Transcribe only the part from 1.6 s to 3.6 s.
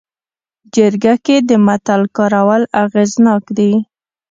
متل کارول اغېزناک